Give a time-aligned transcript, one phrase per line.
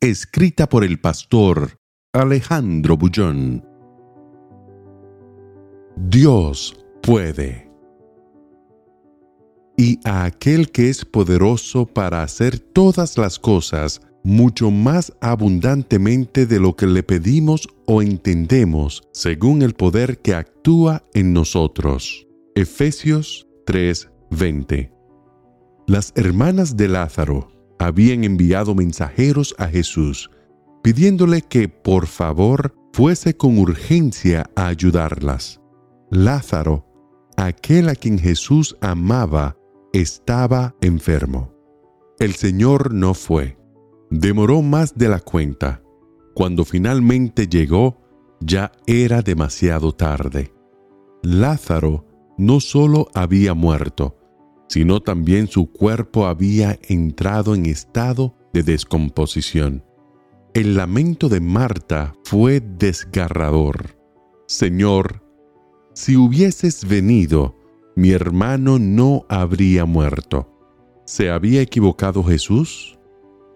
[0.00, 1.80] Escrita por el pastor
[2.12, 3.64] Alejandro Bullón.
[5.96, 7.68] Dios puede
[9.76, 16.60] y a aquel que es poderoso para hacer todas las cosas mucho más abundantemente de
[16.60, 22.24] lo que le pedimos o entendemos, según el poder que actúa en nosotros.
[22.54, 24.92] Efesios 3:20
[25.88, 30.30] Las hermanas de Lázaro habían enviado mensajeros a Jesús,
[30.82, 35.60] pidiéndole que por favor fuese con urgencia a ayudarlas.
[36.10, 36.86] Lázaro,
[37.36, 39.56] aquel a quien Jesús amaba,
[39.92, 41.52] estaba enfermo.
[42.18, 43.58] El Señor no fue.
[44.10, 45.82] Demoró más de la cuenta.
[46.34, 48.00] Cuando finalmente llegó,
[48.40, 50.52] ya era demasiado tarde.
[51.22, 52.06] Lázaro
[52.38, 54.16] no solo había muerto,
[54.68, 59.84] sino también su cuerpo había entrado en estado de descomposición.
[60.54, 63.98] El lamento de Marta fue desgarrador.
[64.46, 65.24] Señor,
[65.94, 67.56] si hubieses venido,
[67.96, 70.48] mi hermano no habría muerto.
[71.04, 72.98] ¿Se había equivocado Jesús?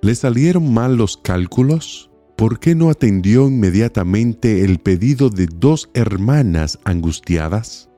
[0.00, 2.10] ¿Le salieron mal los cálculos?
[2.36, 7.91] ¿Por qué no atendió inmediatamente el pedido de dos hermanas angustiadas?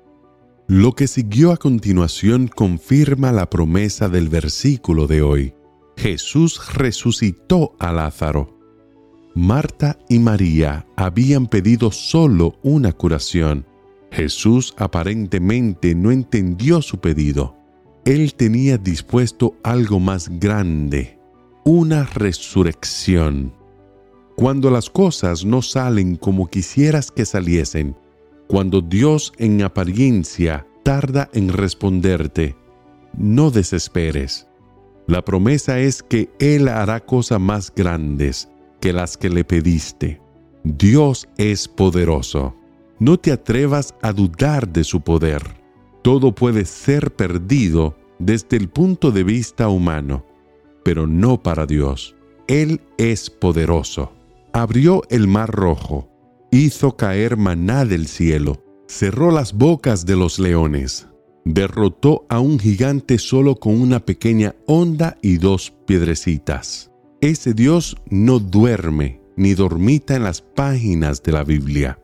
[0.67, 5.55] Lo que siguió a continuación confirma la promesa del versículo de hoy.
[5.97, 8.59] Jesús resucitó a Lázaro.
[9.35, 13.67] Marta y María habían pedido solo una curación,
[14.15, 17.57] Jesús aparentemente no entendió su pedido.
[18.05, 21.19] Él tenía dispuesto algo más grande,
[21.64, 23.53] una resurrección.
[24.36, 27.97] Cuando las cosas no salen como quisieras que saliesen,
[28.46, 32.56] cuando Dios en apariencia tarda en responderte,
[33.16, 34.46] no desesperes.
[35.06, 38.48] La promesa es que Él hará cosas más grandes
[38.80, 40.20] que las que le pediste.
[40.62, 42.55] Dios es poderoso.
[42.98, 45.42] No te atrevas a dudar de su poder.
[46.02, 50.24] Todo puede ser perdido desde el punto de vista humano,
[50.84, 52.14] pero no para Dios.
[52.46, 54.12] Él es poderoso.
[54.52, 56.08] Abrió el mar rojo,
[56.55, 61.09] hizo caer maná del cielo, cerró las bocas de los leones,
[61.45, 66.92] derrotó a un gigante solo con una pequeña onda y dos piedrecitas.
[67.20, 71.98] Ese Dios no duerme ni dormita en las páginas de la Biblia.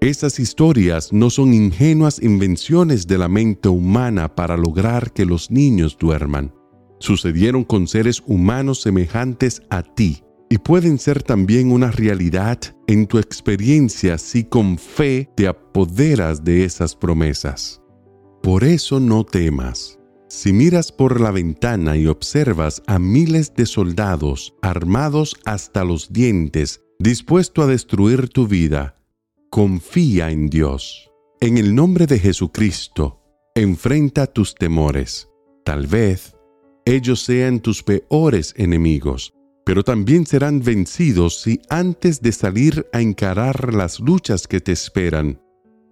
[0.00, 5.96] Esas historias no son ingenuas invenciones de la mente humana para lograr que los niños
[5.96, 6.52] duerman.
[6.98, 13.18] Sucedieron con seres humanos semejantes a ti y pueden ser también una realidad en tu
[13.18, 17.80] experiencia si con fe te apoderas de esas promesas.
[18.42, 19.98] Por eso no temas.
[20.28, 26.82] Si miras por la ventana y observas a miles de soldados armados hasta los dientes,
[26.98, 29.00] dispuestos a destruir tu vida,
[29.48, 31.10] confía en Dios.
[31.40, 33.22] En el nombre de Jesucristo,
[33.54, 35.30] enfrenta tus temores.
[35.64, 36.36] Tal vez
[36.84, 39.32] ellos sean tus peores enemigos,
[39.64, 45.40] pero también serán vencidos si antes de salir a encarar las luchas que te esperan,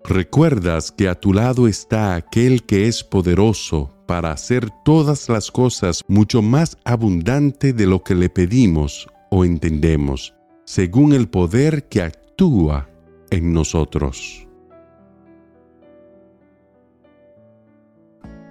[0.05, 6.03] recuerdas que a tu lado está aquel que es poderoso para hacer todas las cosas
[6.09, 12.89] mucho más abundante de lo que le pedimos o entendemos, según el poder que actúa
[13.31, 14.49] en nosotros.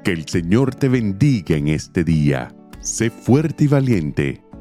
[0.03, 2.56] Que el Señor te bendiga en este día.
[2.79, 4.48] Sé fuerte y valiente.